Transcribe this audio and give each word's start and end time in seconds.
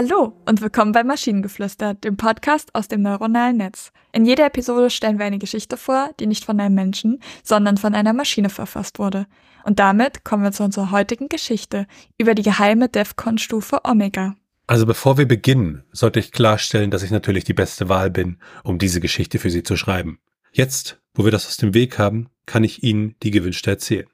Hallo 0.00 0.32
und 0.46 0.60
willkommen 0.60 0.92
bei 0.92 1.02
Maschinengeflüster, 1.02 1.94
dem 1.94 2.16
Podcast 2.16 2.72
aus 2.72 2.86
dem 2.86 3.02
neuronalen 3.02 3.56
Netz. 3.56 3.90
In 4.12 4.26
jeder 4.26 4.46
Episode 4.46 4.90
stellen 4.90 5.18
wir 5.18 5.26
eine 5.26 5.40
Geschichte 5.40 5.76
vor, 5.76 6.10
die 6.20 6.28
nicht 6.28 6.44
von 6.44 6.60
einem 6.60 6.76
Menschen, 6.76 7.18
sondern 7.42 7.78
von 7.78 7.96
einer 7.96 8.12
Maschine 8.12 8.48
verfasst 8.48 9.00
wurde. 9.00 9.26
Und 9.64 9.80
damit 9.80 10.22
kommen 10.22 10.44
wir 10.44 10.52
zu 10.52 10.62
unserer 10.62 10.92
heutigen 10.92 11.28
Geschichte 11.28 11.88
über 12.16 12.36
die 12.36 12.44
geheime 12.44 12.88
DEFCON-Stufe 12.88 13.80
Omega. 13.82 14.36
Also 14.68 14.86
bevor 14.86 15.18
wir 15.18 15.26
beginnen, 15.26 15.82
sollte 15.90 16.20
ich 16.20 16.30
klarstellen, 16.30 16.92
dass 16.92 17.02
ich 17.02 17.10
natürlich 17.10 17.42
die 17.42 17.52
beste 17.52 17.88
Wahl 17.88 18.08
bin, 18.08 18.38
um 18.62 18.78
diese 18.78 19.00
Geschichte 19.00 19.40
für 19.40 19.50
Sie 19.50 19.64
zu 19.64 19.76
schreiben. 19.76 20.20
Jetzt, 20.52 21.00
wo 21.12 21.24
wir 21.24 21.32
das 21.32 21.48
aus 21.48 21.56
dem 21.56 21.74
Weg 21.74 21.98
haben, 21.98 22.28
kann 22.46 22.62
ich 22.62 22.84
Ihnen 22.84 23.16
die 23.24 23.32
gewünschte 23.32 23.70
erzählen. 23.70 24.06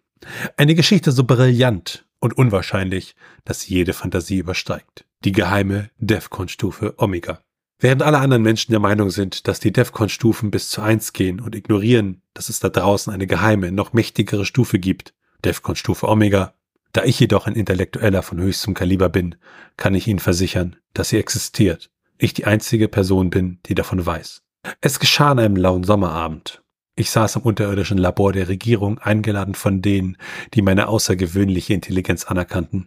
Eine 0.56 0.74
Geschichte 0.74 1.12
so 1.12 1.24
brillant 1.24 2.06
und 2.24 2.38
unwahrscheinlich, 2.38 3.16
dass 3.45 3.69
jede 3.69 3.92
Fantasie 3.92 4.38
übersteigt. 4.38 5.05
Die 5.24 5.32
geheime 5.32 5.91
DEFCON-Stufe 5.98 6.95
Omega. 6.96 7.41
Während 7.78 8.02
alle 8.02 8.19
anderen 8.19 8.42
Menschen 8.42 8.73
der 8.73 8.80
Meinung 8.80 9.10
sind, 9.10 9.46
dass 9.46 9.60
die 9.60 9.73
DEFCON-Stufen 9.73 10.51
bis 10.51 10.70
zu 10.70 10.80
eins 10.80 11.12
gehen 11.12 11.38
und 11.38 11.55
ignorieren, 11.55 12.23
dass 12.32 12.48
es 12.48 12.60
da 12.60 12.70
draußen 12.70 13.12
eine 13.12 13.27
geheime, 13.27 13.73
noch 13.73 13.92
mächtigere 13.92 14.46
Stufe 14.46 14.79
gibt, 14.79 15.12
DEFCON-Stufe 15.45 16.09
Omega, 16.09 16.55
da 16.95 17.05
ich 17.05 17.20
jedoch 17.20 17.46
ein 17.46 17.56
Intellektueller 17.56 18.23
von 18.23 18.41
höchstem 18.41 18.73
Kaliber 18.73 19.10
bin, 19.10 19.34
kann 19.77 19.95
ich 19.95 20.06
Ihnen 20.06 20.18
versichern, 20.18 20.77
dass 20.95 21.10
sie 21.10 21.18
existiert. 21.18 21.91
Ich 22.16 22.32
die 22.32 22.46
einzige 22.46 22.88
Person 22.88 23.29
bin, 23.29 23.59
die 23.66 23.74
davon 23.74 24.06
weiß. 24.06 24.41
Es 24.80 24.98
geschah 24.98 25.32
an 25.32 25.41
einem 25.41 25.56
lauen 25.56 25.84
Sommerabend. 25.84 26.62
Ich 26.96 27.10
saß 27.10 27.37
im 27.37 27.42
unterirdischen 27.42 27.98
Labor 27.98 28.32
der 28.32 28.48
Regierung, 28.48 28.98
eingeladen 28.98 29.54
von 29.54 29.82
denen, 29.82 30.16
die 30.54 30.62
meine 30.62 30.87
außergewöhnliche 30.87 31.74
Intelligenz 31.74 32.24
anerkannten, 32.24 32.86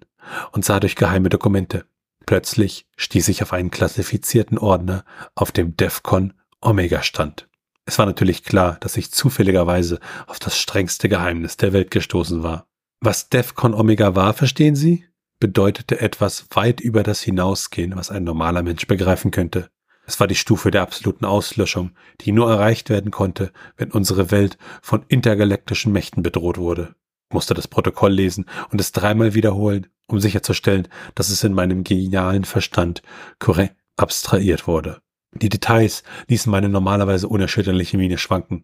und 0.52 0.64
sah 0.64 0.80
durch 0.80 0.96
geheime 0.96 1.30
Dokumente. 1.30 1.86
Plötzlich 2.26 2.86
stieß 2.96 3.28
ich 3.30 3.44
auf 3.44 3.54
einen 3.54 3.72
klassifizierten 3.72 4.58
Ordner, 4.58 5.04
auf 5.36 5.52
dem 5.52 5.76
DEFCON 5.76 6.34
Omega 6.62 7.04
stand. 7.04 7.48
Es 7.86 8.00
war 8.00 8.06
natürlich 8.06 8.44
klar, 8.44 8.78
dass 8.80 8.98
ich 8.98 9.12
zufälligerweise 9.12 10.00
auf 10.26 10.40
das 10.40 10.58
strengste 10.58 11.08
Geheimnis 11.10 11.58
der 11.58 11.74
Welt 11.74 11.92
gestoßen 11.92 12.44
war. 12.44 12.68
Was 13.00 13.30
DEFCON 13.30 13.74
Omega 13.74 14.16
war, 14.16 14.34
verstehen 14.34 14.76
Sie? 14.76 15.06
Bedeutete 15.40 16.02
etwas 16.02 16.48
weit 16.52 16.82
über 16.82 17.04
das 17.04 17.22
hinausgehen, 17.22 17.96
was 17.96 18.10
ein 18.10 18.24
normaler 18.24 18.64
Mensch 18.64 18.88
begreifen 18.88 19.32
könnte. 19.32 19.70
Es 20.08 20.22
war 20.22 20.28
die 20.28 20.36
Stufe 20.36 20.72
der 20.72 20.84
absoluten 20.84 21.26
Auslöschung, 21.26 21.92
die 22.22 22.32
nur 22.32 22.50
erreicht 22.50 22.90
werden 22.90 23.12
konnte, 23.12 23.52
wenn 23.76 23.92
unsere 23.92 24.32
Welt 24.32 24.58
von 24.82 25.04
intergalaktischen 25.10 25.92
Mächten 25.92 26.24
bedroht 26.24 26.58
wurde. 26.58 26.96
Ich 27.30 27.34
musste 27.34 27.54
das 27.54 27.68
Protokoll 27.68 28.14
lesen 28.14 28.46
und 28.72 28.80
es 28.80 28.94
dreimal 28.94 29.34
wiederholen, 29.34 29.88
um 30.08 30.22
sicherzustellen, 30.22 30.88
dass 31.14 31.30
es 31.30 31.44
in 31.44 31.52
meinem 31.52 31.84
genialen 31.84 32.46
Verstand 32.46 33.02
korrekt 33.38 33.76
abstrahiert 33.98 34.66
wurde. 34.66 35.02
Die 35.34 35.50
Details 35.50 36.04
ließen 36.30 36.50
meine 36.50 36.70
normalerweise 36.70 37.28
unerschütterliche 37.28 37.98
Miene 37.98 38.18
schwanken. 38.18 38.64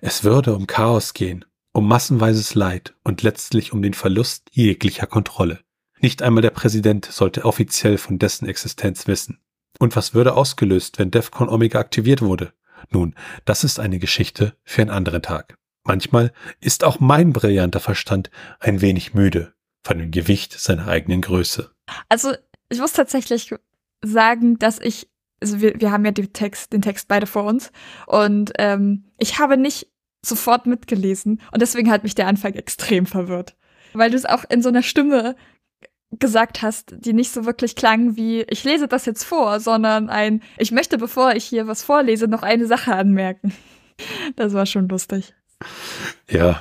Es 0.00 0.22
würde 0.22 0.54
um 0.54 0.68
Chaos 0.68 1.12
gehen, 1.12 1.44
um 1.72 1.88
massenweises 1.88 2.54
Leid 2.54 2.94
und 3.02 3.22
letztlich 3.22 3.72
um 3.72 3.82
den 3.82 3.94
Verlust 3.94 4.48
jeglicher 4.52 5.08
Kontrolle. 5.08 5.58
Nicht 6.00 6.22
einmal 6.22 6.42
der 6.42 6.50
Präsident 6.50 7.06
sollte 7.06 7.44
offiziell 7.44 7.98
von 7.98 8.20
dessen 8.20 8.46
Existenz 8.48 9.08
wissen. 9.08 9.40
Und 9.78 9.94
was 9.96 10.14
würde 10.14 10.34
ausgelöst, 10.34 10.98
wenn 10.98 11.10
DEFCON 11.10 11.48
Omega 11.48 11.78
aktiviert 11.78 12.20
wurde? 12.20 12.52
Nun, 12.90 13.14
das 13.44 13.64
ist 13.64 13.80
eine 13.80 13.98
Geschichte 13.98 14.56
für 14.64 14.82
einen 14.82 14.90
anderen 14.90 15.22
Tag. 15.22 15.56
Manchmal 15.84 16.32
ist 16.60 16.84
auch 16.84 17.00
mein 17.00 17.32
brillanter 17.32 17.80
Verstand 17.80 18.30
ein 18.60 18.80
wenig 18.80 19.14
müde 19.14 19.54
von 19.82 19.98
dem 19.98 20.10
Gewicht 20.10 20.52
seiner 20.52 20.88
eigenen 20.88 21.22
Größe. 21.22 21.70
Also, 22.08 22.34
ich 22.68 22.78
muss 22.78 22.92
tatsächlich 22.92 23.54
sagen, 24.04 24.58
dass 24.58 24.78
ich, 24.78 25.08
also 25.40 25.60
wir, 25.60 25.80
wir 25.80 25.90
haben 25.90 26.04
ja 26.04 26.10
den 26.10 26.32
Text, 26.32 26.72
den 26.72 26.82
Text 26.82 27.08
beide 27.08 27.26
vor 27.26 27.44
uns 27.44 27.72
und 28.06 28.52
ähm, 28.58 29.04
ich 29.18 29.38
habe 29.38 29.56
nicht 29.56 29.88
sofort 30.24 30.66
mitgelesen 30.66 31.40
und 31.52 31.62
deswegen 31.62 31.90
hat 31.90 32.02
mich 32.02 32.14
der 32.14 32.26
Anfang 32.26 32.54
extrem 32.54 33.06
verwirrt. 33.06 33.56
Weil 33.94 34.10
du 34.10 34.16
es 34.16 34.26
auch 34.26 34.44
in 34.50 34.62
so 34.62 34.68
einer 34.68 34.82
Stimme 34.82 35.36
gesagt 36.12 36.62
hast, 36.62 36.94
die 36.98 37.12
nicht 37.12 37.32
so 37.32 37.44
wirklich 37.44 37.76
klang 37.76 38.16
wie, 38.16 38.42
ich 38.48 38.64
lese 38.64 38.88
das 38.88 39.04
jetzt 39.06 39.24
vor, 39.24 39.60
sondern 39.60 40.08
ein, 40.08 40.42
ich 40.56 40.72
möchte, 40.72 40.98
bevor 40.98 41.32
ich 41.34 41.44
hier 41.44 41.66
was 41.66 41.82
vorlese, 41.82 42.28
noch 42.28 42.42
eine 42.42 42.66
Sache 42.66 42.94
anmerken. 42.94 43.52
Das 44.36 44.52
war 44.54 44.64
schon 44.64 44.86
lustig. 44.86 45.34
Ja. 46.30 46.60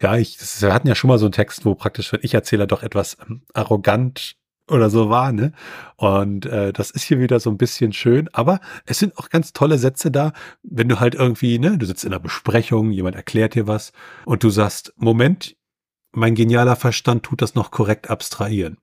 Ja, 0.00 0.16
ich, 0.16 0.38
wir 0.60 0.72
hatten 0.72 0.86
ja 0.86 0.94
schon 0.94 1.08
mal 1.08 1.18
so 1.18 1.26
einen 1.26 1.32
Text, 1.32 1.64
wo 1.64 1.74
praktisch, 1.74 2.12
wenn 2.12 2.20
ich 2.22 2.32
Erzähler 2.32 2.68
doch 2.68 2.84
etwas 2.84 3.16
ähm, 3.28 3.42
arrogant 3.54 4.36
oder 4.70 4.90
so 4.90 5.10
war, 5.10 5.32
ne? 5.32 5.52
Und 5.96 6.46
äh, 6.46 6.72
das 6.72 6.90
ist 6.90 7.04
hier 7.04 7.18
wieder 7.18 7.40
so 7.40 7.50
ein 7.50 7.56
bisschen 7.56 7.92
schön, 7.92 8.28
aber 8.32 8.60
es 8.84 8.98
sind 8.98 9.16
auch 9.18 9.30
ganz 9.30 9.52
tolle 9.52 9.78
Sätze 9.78 10.10
da, 10.12 10.32
wenn 10.62 10.88
du 10.88 11.00
halt 11.00 11.14
irgendwie, 11.14 11.58
ne, 11.58 11.78
du 11.78 11.86
sitzt 11.86 12.04
in 12.04 12.12
einer 12.12 12.20
Besprechung, 12.20 12.90
jemand 12.90 13.16
erklärt 13.16 13.54
dir 13.54 13.66
was 13.66 13.92
und 14.24 14.42
du 14.42 14.50
sagst, 14.50 14.92
Moment, 14.96 15.56
mein 16.16 16.34
genialer 16.34 16.76
Verstand 16.76 17.24
tut 17.24 17.42
das 17.42 17.54
noch 17.54 17.70
korrekt 17.70 18.10
abstrahieren. 18.10 18.78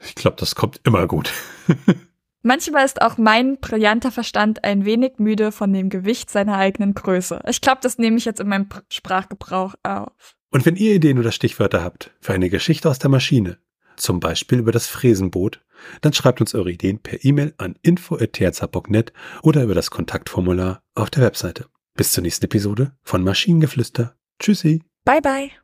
Ich 0.00 0.14
glaube, 0.14 0.36
das 0.38 0.54
kommt 0.54 0.80
immer 0.84 1.06
gut. 1.06 1.32
Manchmal 2.42 2.84
ist 2.84 3.00
auch 3.00 3.16
mein 3.16 3.58
brillanter 3.58 4.12
Verstand 4.12 4.64
ein 4.64 4.84
wenig 4.84 5.14
müde 5.18 5.50
von 5.50 5.72
dem 5.72 5.88
Gewicht 5.88 6.30
seiner 6.30 6.56
eigenen 6.56 6.92
Größe. 6.92 7.40
Ich 7.48 7.62
glaube, 7.62 7.78
das 7.82 7.96
nehme 7.96 8.18
ich 8.18 8.26
jetzt 8.26 8.40
in 8.40 8.48
meinem 8.48 8.68
Sprachgebrauch 8.90 9.74
auf. 9.82 10.36
Und 10.50 10.66
wenn 10.66 10.76
ihr 10.76 10.94
Ideen 10.94 11.18
oder 11.18 11.32
Stichwörter 11.32 11.82
habt 11.82 12.10
für 12.20 12.34
eine 12.34 12.50
Geschichte 12.50 12.90
aus 12.90 12.98
der 12.98 13.08
Maschine, 13.08 13.58
zum 13.96 14.20
Beispiel 14.20 14.58
über 14.58 14.72
das 14.72 14.86
Fräsenboot, 14.86 15.62
dann 16.02 16.12
schreibt 16.12 16.40
uns 16.40 16.54
eure 16.54 16.70
Ideen 16.70 16.98
per 16.98 17.24
E-Mail 17.24 17.54
an 17.56 17.76
info.trz.net 17.82 19.12
oder 19.42 19.62
über 19.62 19.74
das 19.74 19.90
Kontaktformular 19.90 20.82
auf 20.94 21.10
der 21.10 21.22
Webseite. 21.22 21.66
Bis 21.94 22.12
zur 22.12 22.22
nächsten 22.22 22.44
Episode 22.44 22.92
von 23.02 23.22
Maschinengeflüster. 23.22 24.16
Tschüssi. 24.38 24.82
Bye 25.04 25.20
bye. 25.22 25.63